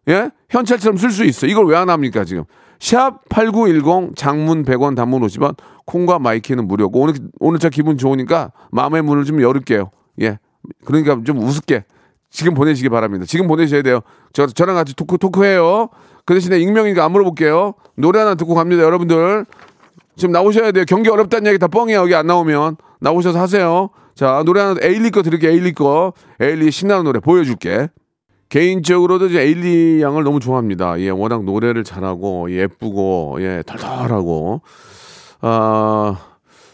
[0.09, 0.31] 예?
[0.51, 1.47] 현찰처럼 쓸 수 있어.
[1.49, 2.45] 이걸 왜 안 합니까, 지금?
[2.79, 9.03] 샵 8910 장문 100원 단문 50원 콩과 마이케이는 무료고 오늘 오늘 저 기분 좋으니까 마음의
[9.03, 9.91] 문을 좀 열을게요.
[10.21, 10.39] 예.
[10.85, 11.85] 그러니까 좀 우습게
[12.37, 13.25] 지금 보내시기 바랍니다.
[13.27, 14.01] 지금 보내셔야 돼요.
[14.35, 15.89] 저 저랑 같이 talk talk해요.
[16.27, 17.73] 그 대신에 익명이니까 안 물어볼게요.
[17.97, 19.47] 노래 하나 듣고 갑니다, 여러분들.
[20.17, 20.85] 지금 나오셔야 돼요.
[20.87, 21.97] 경기 어렵다는 얘기 다 뻥이야.
[21.97, 23.89] 여기 안 나오면 나오셔서 하세요.
[24.15, 25.49] 자 노래 하나 에일리 거 들을게.
[25.49, 27.89] 에일리 거 에일리 신나는 노래 보여줄게.
[28.51, 31.01] 개인적으로도 이제 에일리 양을 너무 좋아합니다.
[31.01, 34.61] 예, 워낙 노래를 잘하고 예쁘고 예, 털털하고
[35.41, 36.19] 아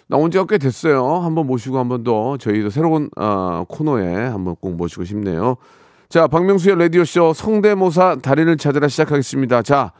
[0.09, 1.07] 나온 지가 꽤 됐어요.
[1.17, 5.57] 한번 모시고 한번 더 저희도 새로운 아, 코너에 한번 꼭 모시고 싶네요.
[6.09, 9.63] 자, 박명수의 라디오 쇼 성대모사 달인을 찾으라 시작하겠습니다.
[9.63, 9.93] 자,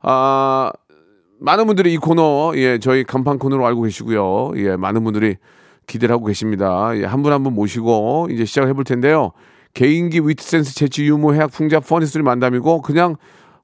[0.00, 0.70] 아
[1.38, 4.52] 많은 분들이 이 코너 예, 저희 간판 코너로 알고 계시고요.
[4.56, 5.36] 예, 많은 분들이
[5.86, 6.96] 기대를 하고 계십니다.
[6.96, 9.32] 예, 한 분 한 분 모시고 이제 시작을 해볼 텐데요.
[9.74, 13.16] 개인기, 위트센스, 재치, 유머, 해학, 풍자, funny 스토리 만담이고 그냥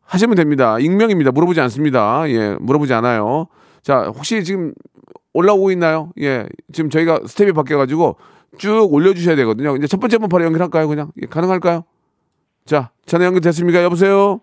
[0.05, 0.79] 하시면 됩니다.
[0.79, 1.31] 익명입니다.
[1.33, 2.29] 물어보지 않습니다.
[2.29, 3.47] 예, 물어보지 않아요.
[3.83, 4.73] 자, 혹시 지금
[5.39, 6.11] 올라오고 있나요?
[6.21, 8.17] 예, 지금 저희가 스텝이 바뀌어가지고
[8.59, 9.77] 쭉 올려주셔야 되거든요.
[9.77, 10.89] 이제 첫 번째 분 바로 연결할까요?
[10.89, 11.85] 그냥 예, 가능할까요?
[12.65, 13.83] 자, 전화 연결됐습니까?
[13.85, 14.41] 여보세요.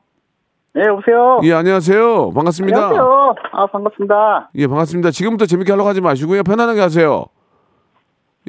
[0.74, 1.42] 네, 여보세요.
[1.44, 2.32] 예, 안녕하세요.
[2.32, 2.78] 반갑습니다.
[2.78, 3.36] 안녕하세요.
[3.52, 4.52] 아, 반갑습니다.
[4.56, 5.12] 예, 반갑습니다.
[5.12, 6.44] 지금부터 재밌게 하려고 하지 마시고요.
[6.44, 7.26] 편안하게 하세요.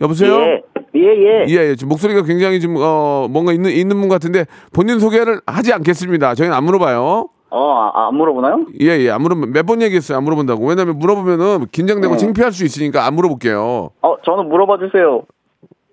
[0.00, 0.40] 여보세요?
[0.40, 0.62] 예,
[0.94, 1.46] 예, 예.
[1.48, 1.74] 예, 예.
[1.74, 6.34] 지금 목소리가 굉장히 좀, 어, 뭔가 있는, 있는 분 같은데 본인 소개를 하지 않겠습니다.
[6.34, 7.28] 저희는 안 물어봐요.
[7.50, 8.66] 어, 아, 안 물어보나요?
[8.80, 9.10] 예, 예.
[9.10, 10.18] 안 물어보면 몇번 얘기했어요.
[10.18, 10.66] 안 물어본다고.
[10.66, 12.18] 왜냐면 물어보면은 긴장되고 네.
[12.18, 13.90] 창피할 수 있으니까 안 물어볼게요.
[14.02, 15.22] 어, 저는 물어봐 주세요.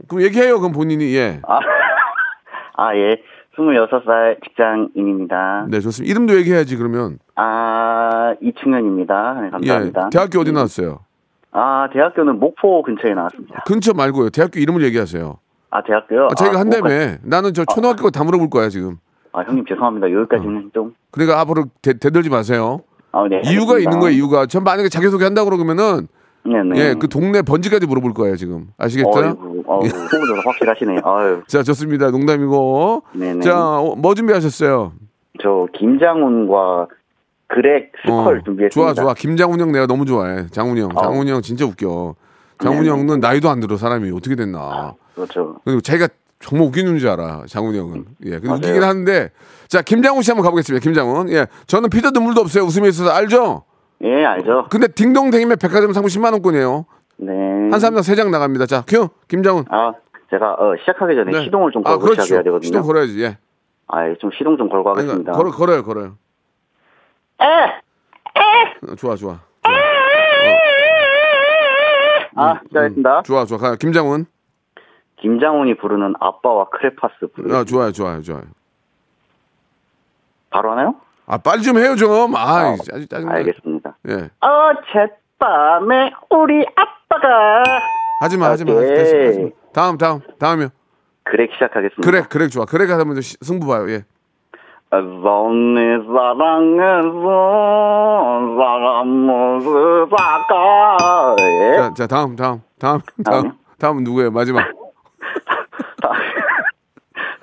[0.07, 0.59] 그럼 얘기해요.
[0.59, 1.13] 그럼 본인이.
[1.15, 1.39] 예.
[1.47, 1.59] 아,
[2.77, 3.21] 아 예.
[3.55, 5.67] 26살 직장인입니다.
[5.69, 6.11] 네, 좋습니다.
[6.11, 7.19] 이름도 얘기해야지, 그러면.
[7.35, 9.41] 아, 이충현입니다.
[9.41, 10.01] 네, 감사합니다.
[10.05, 10.09] 예.
[10.11, 11.01] 대학교 어디 나왔어요?
[11.51, 13.61] 아, 대학교는 목포 근처에 나왔습니다.
[13.67, 14.31] 근처 말고요.
[14.31, 15.37] 대학교 이름을 얘기하세요.
[15.69, 16.29] 아, 대학교요?
[16.31, 16.89] 아, 자기가 아, 한다며.
[16.89, 18.97] 목포- 나는 저 초등학교 다 물어볼 거야, 지금.
[19.33, 20.11] 아, 형님 죄송합니다.
[20.11, 20.93] 여기까지는 좀.
[21.11, 22.81] 그러니까 앞으로 대, 대들지 마세요.
[23.11, 23.41] 아, 네.
[23.45, 23.79] 이유가 알겠습니다.
[23.79, 24.45] 있는 거예요, 이유가.
[24.45, 26.07] 전 만약에 자기소개 한다고 그러면은
[26.45, 26.79] 네 네.
[26.89, 28.67] 예, 그 동네 번지까지 물어볼 거예요, 지금.
[28.77, 29.09] 아시겠죠?
[29.09, 30.99] 어이구, 어우, 후보조사 확실하시네요.
[31.03, 32.11] 아유, 자, 좋습니다.
[32.11, 33.03] 농담이고.
[33.13, 33.39] 네네.
[33.41, 34.93] 자, 어, 뭐 준비하셨어요?
[35.41, 36.87] 저 김장훈과
[37.47, 38.69] 그렉 스컬 어, 준비했습니다.
[38.69, 39.13] 좋아, 좋아.
[39.13, 40.47] 김장훈 형 내가 너무 좋아해.
[40.47, 40.89] 장훈이 형.
[40.95, 41.01] 아.
[41.03, 42.15] 장훈이 형 진짜 웃겨.
[42.61, 42.89] 장훈이 네네.
[43.01, 44.11] 형은 나이도 안 들어, 사람이.
[44.11, 44.93] 어떻게 됐나.
[45.15, 45.55] 그렇죠.
[45.63, 46.07] 그리고 자기가
[46.43, 48.05] 정말 웃기는 줄 알아, 장훈이 형은.
[48.25, 48.57] 예, 근데 맞아요.
[48.57, 49.29] 웃기긴 하는데.
[49.69, 51.29] 자, 김장훈 씨 한번 가보겠습니다, 김장훈.
[51.31, 51.47] 예.
[51.67, 52.63] 저는 피도 눈물도 없어요.
[52.65, 53.63] 웃음이 있어서 알죠?
[54.03, 54.67] 예, 알죠.
[54.69, 56.85] 근데 딩동댕이면 백화점 상품 10만 원권이에요.
[57.17, 57.31] 네.
[57.71, 58.65] 한 사람당 세 장 나갑니다.
[58.65, 59.07] 자, 큐!
[59.29, 59.63] 김장훈.
[59.69, 59.93] 아,
[60.29, 61.43] 제가 어, 시작하기 전에 네.
[61.45, 62.21] 시동을 좀 아, 걸고 그렇죠.
[62.23, 62.65] 시작해야 되거든요.
[62.67, 63.37] 시동 걸어야지, 예.
[63.87, 65.31] 아, 예, 좀 시동 좀 걸고 아니, 하겠습니다.
[65.31, 66.15] 걸어, 걸어요, 걸어요.
[67.41, 67.45] 에!
[68.91, 69.39] 어, 좋아, 좋아.
[72.35, 73.21] 아, 시작했습니다.
[73.23, 73.57] 좋아, 좋아.
[73.57, 74.25] 가, 김장훈.
[75.23, 77.55] 김장훈이 부르는 아빠와 크레파스 부르.
[77.55, 78.41] 아, 좋아요, 좋아요, 좋아요.
[80.49, 80.95] 바로 하나요?
[81.25, 82.35] 아, 빨리 좀 해요, 좀.
[82.35, 83.33] 아, 어, 아주 짜증나.
[83.35, 83.95] 알겠습니다.
[84.09, 84.29] 예.
[84.41, 87.63] 어젯밤에 우리 아빠가
[88.19, 88.73] 하지 마, 하지 마.
[88.73, 88.87] 오케이.
[88.89, 89.49] 됐어, 마.
[89.73, 90.67] 다음, 다음, 다음이요.
[91.23, 92.01] 그렉 시작하겠습니다.
[92.03, 92.65] 그래, 그래, 좋아.
[93.05, 94.03] 먼저 시- 승부 봐요, 예.
[94.91, 97.17] 너네 사랑해서
[98.57, 100.97] 사람 모습아까
[101.39, 101.77] 예?
[101.77, 103.53] 자, 자, 다음, 다음, 다음, 다음.
[103.79, 104.31] 다음은 누구예요?
[104.31, 104.82] 마지막.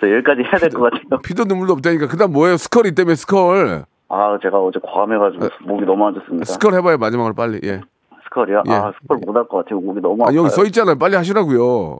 [0.00, 1.20] 저 여기까지 해야 될 것 같아요.
[1.22, 2.08] 피도 눈물도 없다니까.
[2.08, 2.56] 그 다음 뭐예요?
[2.56, 3.84] 스컬 있다며, 스컬.
[4.08, 6.44] 아 제가 어제 과음해가지고 목이 너무 안 좋습니다.
[6.46, 7.60] 스컬 해봐요, 마지막으로 빨리.
[7.64, 7.80] 예.
[8.24, 8.62] 스컬이요?
[8.68, 8.72] 예.
[8.72, 9.80] 아 스컬 못할 것 같아요.
[9.80, 10.38] 목이 너무 아, 아파요.
[10.40, 10.96] 여기 써 있잖아요.
[10.98, 11.98] 빨리 하시라고요.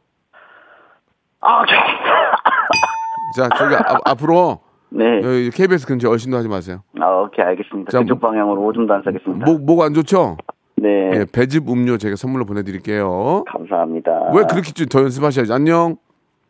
[1.42, 1.64] 아,
[3.36, 4.60] 자, 저기 앞, 앞으로
[4.90, 5.20] 네.
[5.22, 6.82] 여기 KBS 근처 얼씬도 하지 마세요.
[7.00, 7.90] 아 오케이 알겠습니다.
[7.92, 9.46] 자, 그쪽 방향으로 오줌도 안 싸겠습니다.
[9.46, 10.36] 목, 목 안 좋죠?
[10.76, 11.10] 네.
[11.14, 13.44] 예, 배즙 음료 제가 선물로 보내드릴게요.
[13.46, 14.32] 감사합니다.
[14.34, 15.52] 왜 그렇게 좀더 연습하셔야지.
[15.52, 15.96] 안녕.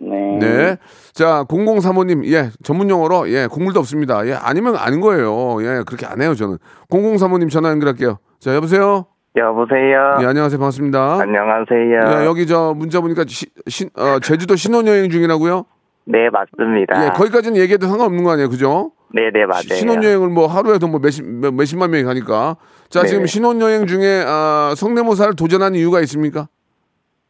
[0.00, 0.38] 네.
[0.40, 0.76] 네.
[1.12, 4.26] 자, 0035님, 예, 전문 용어로, 예, 국물도 없습니다.
[4.26, 5.58] 예, 아니면 아닌 거예요.
[5.62, 6.56] 예, 그렇게 안 해요, 저는.
[6.90, 8.18] 0035님 전화 연결할게요.
[8.38, 9.06] 자, 여보세요?
[9.36, 10.16] 여보세요.
[10.22, 10.58] 예, 안녕하세요.
[10.58, 11.20] 반갑습니다.
[11.20, 12.22] 안녕하세요.
[12.22, 15.64] 예, 여기 저 문자 보니까 시, 신- 어, 제주도 신혼여행 중이라고요?
[16.06, 17.04] 네, 맞습니다.
[17.04, 18.92] 예, 거기까지는 얘기해도 상관없는 거 아니에요, 그죠?
[19.12, 19.62] 네, 네, 맞아요.
[19.74, 22.56] 신혼여행을 뭐 하루에도 뭐 몇십, 몇- 몇십만 명이 가니까.
[22.88, 23.08] 자, 네.
[23.08, 26.48] 지금 신혼여행 중에, 아, 성대모사를 도전한 이유가 있습니까?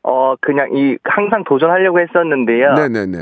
[0.02, 2.74] 어, 그냥 이 항상 도전하려고 했었는데요.
[2.74, 3.18] 네네네.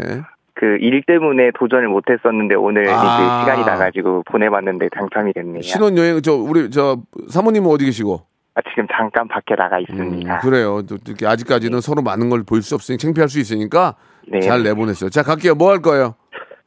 [0.54, 2.92] 그 일 때문에 도전을 못 했었는데 오늘 아.
[2.92, 5.62] 이제 시간이 나가지고 보내봤는데 당첨이 됐네요.
[5.62, 6.96] 신혼여행, 저, 우리, 저,
[7.28, 8.22] 사모님은 어디 계시고?
[8.56, 10.38] 아, 지금 잠깐 밖에 나가 음, 있습니다.
[10.38, 10.82] 그래요.
[10.82, 13.94] 또 이렇게 아직까지는 서로 많은 걸 볼 수 없으니 창피할 수 있으니까
[14.26, 14.40] 네.
[14.40, 15.10] 잘 내보냈어요.
[15.10, 15.54] 자, 갈게요.
[15.54, 16.16] 뭐 할 거예요?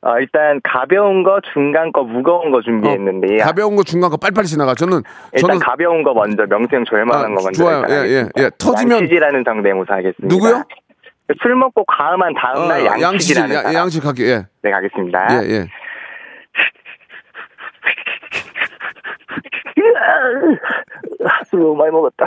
[0.03, 3.41] 어, 일단 가벼운 거, 중간 거, 무거운 거 준비했는데요.
[3.41, 4.73] 어, 가벼운 거, 중간 거 빨리빨리 지나가.
[4.73, 7.85] 저는, 일단 저는, 가벼운 거 먼저 명수형 조회만한 아, 거 먼저 좋아요.
[7.89, 8.25] 예, 예.
[8.39, 8.49] 예.
[8.57, 10.27] 터지면- 양치질하는 성대모사 하겠습니다.
[10.35, 10.63] 누구요?
[11.41, 13.73] 술 먹고 과음한 다음 날 어, 양치질, 양치질하는 야, 사람.
[13.75, 14.27] 양치 갈게요.
[14.27, 14.45] 예.
[14.63, 15.27] 네 가겠습니다.
[15.45, 15.67] 예, 예.
[21.49, 22.25] 술 너무 많이 먹었다.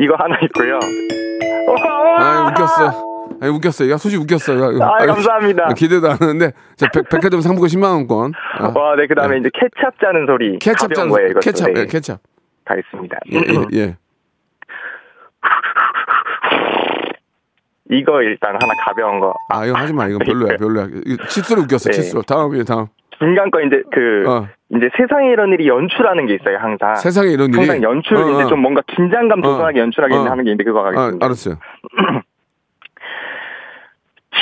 [0.00, 0.78] 이거 하나 있고요.
[2.18, 3.10] 아 웃겼어.
[3.42, 3.90] 아 웃겼어.
[3.90, 4.54] 야, 솔직히 웃겼어.
[4.80, 4.86] 야.
[4.86, 5.72] 아, 감사합니다.
[5.74, 6.52] 기대도 안 하는데.
[6.76, 8.32] 자, 백, 백화점 상품권 10만 원권.
[8.58, 10.58] 아, 와, 네, 그 다음에 이제 케찹 짜는 소리.
[10.58, 11.40] 케찹 짠, 거예요, 이것도.
[11.40, 12.16] 케찹, 네, 예, 케찹.
[12.64, 13.16] 가겠습니다.
[13.32, 13.96] 예, 예, 예.
[17.90, 19.34] 이거 일단 하나 가벼운 거.
[19.48, 20.06] 아, 이거 하지 마.
[20.08, 20.88] 이거 별로야, 별로야.
[21.28, 21.92] 칫솔 웃겼어, 네.
[21.92, 22.22] 칫솔.
[22.24, 22.86] 다음이에요, 다음.
[23.20, 24.48] 중간 거 이제 그, 어.
[24.70, 26.94] 이제 세상에 이런 일이 연출하는 게 있어요, 항상.
[26.96, 27.58] 세상에 이런 일이.
[27.58, 28.46] 항상 연출, 어, 이제 어.
[28.48, 29.82] 좀 뭔가 긴장감 조성하게 어.
[29.84, 30.22] 연출하게 어.
[30.24, 31.26] 하는 게 있는데 그거 아, 가겠습니다.
[31.26, 31.54] 알았어요.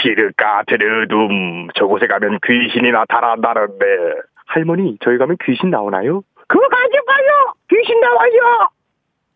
[0.03, 3.85] 시르까 드르둠 저곳에 가면 귀신이 나타난다는데
[4.47, 6.23] 할머니 저희 가면 귀신 나오나요?
[6.47, 8.69] 그거 가져가요 귀신 나와요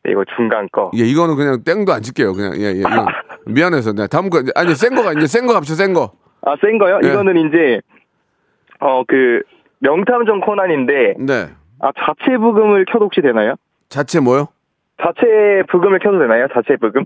[0.08, 2.32] 이거 중간 거 예, 이거는 그냥 땡도 안 칠게요.
[2.34, 2.82] 그냥, 예, 예.
[3.46, 3.92] 미안해서.
[3.92, 6.10] 네, 다음 거, 이제- 아니, 센 거가, 이제 센 거 갑시다, 센 거.
[6.44, 6.98] 아, 센 거요?
[7.04, 7.08] 예.
[7.08, 7.80] 이거는 이제,
[8.82, 9.42] 어, 그,
[9.78, 11.48] 명탐정 코난인데, 네.
[11.80, 13.54] 아, 자체 부금을 켜도 혹시 되나요?
[13.88, 14.48] 자체 뭐요?
[15.00, 16.48] 자체 부금을 켜도 되나요?
[16.52, 17.04] 자체 부금?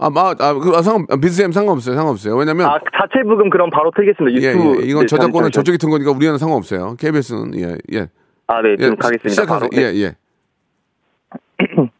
[0.00, 1.94] 아, 마, 아, 그, 아, 상관, 아, 비스엠 상관없어요.
[1.94, 2.36] 상관없어요.
[2.36, 4.40] 왜냐면, 아, 자체 부금 그럼 바로 틀겠습니다.
[4.40, 4.82] 예, 유튜브.
[4.82, 4.86] 예.
[4.86, 5.50] 이건 네, 저작권은 잠시만요.
[5.50, 6.96] 저쪽이 튼 거니까 우리는 상관없어요.
[6.98, 8.08] KBS는, 예, 예.
[8.48, 9.28] 아, 네, 예, 지금 가겠습니다.
[9.30, 9.68] 시작하세요.
[9.70, 9.70] 바로.
[9.70, 9.82] 네.
[9.82, 10.14] 예, 예.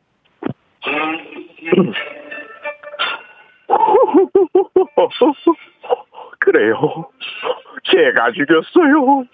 [6.41, 7.07] 그래요.
[7.85, 9.25] 제가 죽였어요.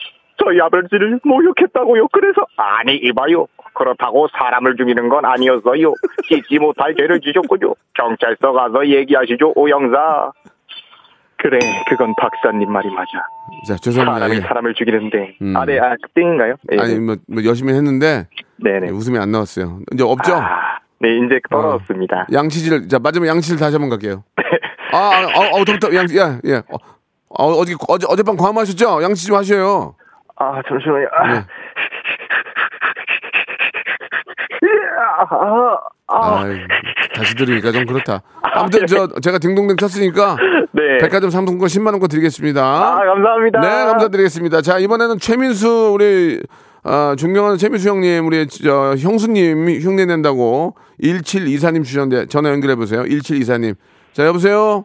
[0.42, 2.08] 저희 아버지를 모욕했다고요.
[2.08, 3.46] 그래서 아니 이봐요.
[3.74, 5.94] 그렇다고 사람을 죽이는 건 아니었어요.
[6.28, 7.74] 씻지 못할 죄를 지셨군요.
[7.94, 10.32] 경찰서 가서 얘기하시죠, 오 형사.
[11.36, 11.58] 그래,
[11.90, 13.10] 그건 박사님 말이 맞아.
[13.68, 14.18] 자, 죄송합니다.
[14.20, 14.40] 사람이 예.
[14.40, 15.36] 사람을 죽이는데.
[15.42, 15.54] 음.
[15.54, 16.54] 아, 네, 아, 땡인가요?
[16.62, 18.26] 네, 아니, 뭐, 뭐 열심히 했는데,
[18.56, 18.86] 네네.
[18.86, 19.80] 예, 웃음이 안 나왔어요.
[19.92, 20.34] 이제 없죠?
[20.36, 22.28] 아, 네, 이제 떨어졌습니다.
[22.32, 24.24] 양치질, 자, 마지막 양치질 다시 한번 갈게요.
[24.94, 25.94] 아, 아, 어, 어, 덥다.
[25.94, 26.54] 양, 야, 예.
[26.54, 26.76] 어,
[27.38, 29.02] 어, 어제, 어제, 어젯밤 과음하셨죠?
[29.02, 29.94] 양치 좀 하셔요.
[30.36, 31.06] 아, 잠시만요.
[31.12, 31.44] 아, 네.
[35.06, 36.58] 아, 아, 아이,
[37.14, 38.22] 다시 들으니까 좀 그렇다.
[38.42, 40.36] 아무튼 저 제가 딩동댕 쳤으니까
[40.72, 40.98] 네.
[41.00, 42.62] 백화점 상품권 10만 원권 드리겠습니다.
[42.62, 43.60] 아, 감사합니다.
[43.60, 44.60] 네, 감사드리겠습니다.
[44.62, 46.40] 자, 이번에는 최민수 우리
[46.82, 53.02] 아, 존경하는 최민수 형님, 우리 저 형수님 흉내 낸다고 1724님 주셨는데 전화 연결해 보세요.
[53.04, 53.74] 1724님.
[54.12, 54.84] 자, 여보세요.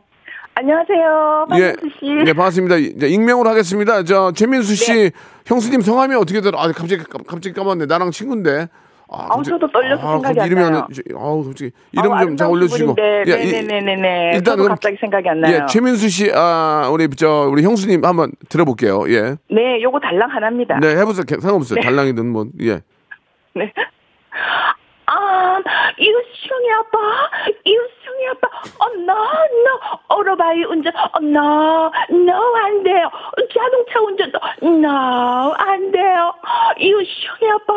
[0.64, 1.46] 안녕하세요.
[1.56, 2.06] 예, 박민수 씨.
[2.26, 2.76] 네, 반갑습니다.
[2.76, 4.04] 이제 익명으로 하겠습니다.
[4.04, 5.12] 저 최민수 씨 네.
[5.46, 6.60] 형수님 성함이 어떻게 들어?
[6.60, 7.86] 아, 갑자기 갑자기 까먹네.
[7.86, 8.68] 나랑 친구인데.
[9.12, 10.88] 아, 아우, 저도 떨려서 생각이 갑자기 안 이름이 나요.
[11.18, 12.96] 아우, 솔직히 이름 좀 잘 올려주시고.
[13.00, 14.32] 예, 이- 네네네네.
[14.36, 15.56] 일단 그럼 갑자기 생각이 안 나요.
[15.56, 19.06] 예, 최민수 씨, 아, 우리 저 우리 형수님 한번 들어볼게요.
[19.10, 19.36] 예.
[19.50, 20.80] 네, 요거 달랑 하나입니다.
[20.80, 21.24] 네, 해보세요.
[21.24, 21.80] 개- 상관없어요.
[21.82, 22.82] 달랑이든 뭐, 예.
[23.56, 23.72] 네.
[25.20, 25.60] 아,
[25.98, 26.98] 이승희 아빠,
[27.66, 28.48] 이승희 아빠,
[28.80, 33.10] 어, no, 오토바이 운전, 어, no, no, 안 돼요.
[33.54, 36.34] 자동차 운전도, no, 안 돼요.
[36.80, 37.74] 이승희 아빠,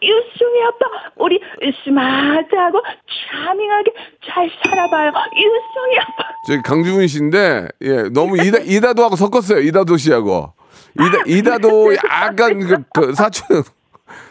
[0.00, 1.40] 이승희 아빠, 우리
[1.84, 3.92] 스마트하고 차밍하게
[4.26, 5.12] 잘 살아봐요.
[5.32, 6.28] 이승희 아빠.
[6.48, 9.60] 저기 강주훈 씨인데, 예, 너무 이다, 이다도하고 섞었어요.
[9.60, 10.54] 이다도 씨하고.
[10.94, 13.62] 이다, 이다도 약간 그, 그 사촌.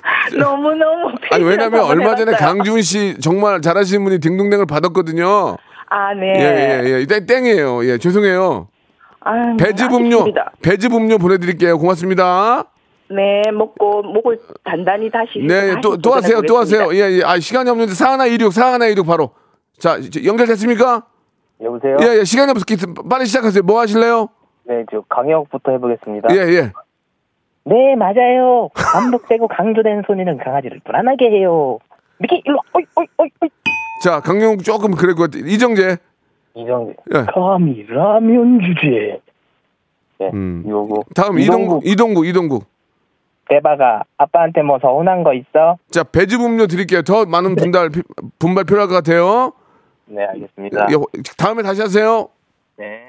[0.40, 1.12] 너무 너무.
[1.32, 2.34] 아니, 왜냐면 얼마 전에.
[2.34, 5.58] 강주훈 씨 정말 잘하시는 분이 딩동댕을 받았거든요.
[5.90, 6.34] 아, 네.
[6.36, 7.06] 예, 예, 예.
[7.06, 7.86] 땡, 땡이에요.
[7.86, 8.68] 예, 죄송해요.
[9.22, 10.52] 아유, 배즙 음료, 아쉽습니다.
[10.62, 11.78] 배즙 음료 보내드릴게요.
[11.78, 12.64] 고맙습니다.
[13.10, 15.40] 네, 먹고 목을 단단히 다시.
[15.40, 16.90] 네, 또, 또 하세요, 또 하세요.
[16.94, 17.22] 예, 예.
[17.24, 19.32] 아, 시간이 없는데 사하나 이륙, 사하나 이륙 바로.
[19.80, 21.04] 자, 연결됐습니까?
[21.62, 21.98] 여보세요?
[22.02, 22.24] 예, 예.
[22.24, 22.64] 시간이 없어.
[23.10, 23.64] 빨리 시작하세요.
[23.64, 24.30] 뭐 하실래요?
[24.64, 26.30] 네, 저 강혁부터 해보겠습니다.
[26.36, 26.72] 예, 예.
[27.70, 28.70] 네, 맞아요.
[28.74, 31.78] 반복되고 강조된 소리는 강아지를 불안하게 해요.
[32.18, 32.62] 미키, 일로 와.
[32.74, 33.50] 어이, 어이, 어이, 어이.
[34.04, 35.46] 자, 강영욱 조금 그럴 것 같아.
[35.46, 35.98] 이정재.
[36.56, 36.94] 이정재.
[37.14, 37.26] 예.
[37.32, 39.20] 감히 라면 주제에.
[40.20, 40.64] 네, 음.
[40.66, 41.04] 이거고.
[41.16, 42.66] 다음 이동국, 이동국, 이동국.
[43.50, 45.78] 대바가 아빠한테 뭐 서운한 거 있어?
[45.92, 47.02] 자, 배즙 음료 드릴게요.
[47.04, 48.02] 더 많은 분발, 피-
[48.40, 49.54] 분발 필요할 것 같아요.
[50.06, 50.88] 네, 알겠습니다.
[50.92, 50.96] 예,
[51.38, 52.30] 다음에 다시 하세요.
[52.78, 53.09] 네.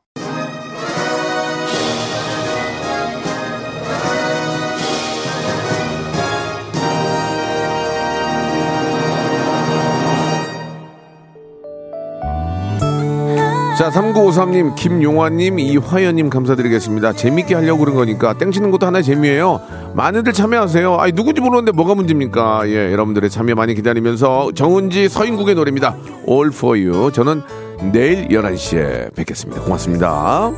[13.81, 17.13] 자, 3953님, 김용화님, 이화연님 감사드리겠습니다.
[17.13, 19.59] 재밌게 하려고 그런 거니까 땡치는 것도 하나의 재미예요.
[19.95, 20.97] 많이들 참여하세요.
[20.97, 22.69] 아니, 누군지 모르는데 뭐가 문제입니까?
[22.69, 25.95] 예, 여러분들의 참여 많이 기다리면서 정은지 서인국의 노래입니다.
[26.29, 27.11] All for you.
[27.11, 27.41] 저는
[27.91, 29.63] 내일 11시에 뵙겠습니다.
[29.63, 30.51] 고맙습니다.